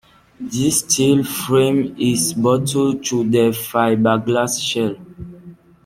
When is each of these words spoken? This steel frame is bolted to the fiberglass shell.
This 0.39 0.79
steel 0.79 1.23
frame 1.23 1.95
is 1.99 2.33
bolted 2.33 3.05
to 3.05 3.23
the 3.23 3.51
fiberglass 3.51 4.59
shell. 4.59 4.95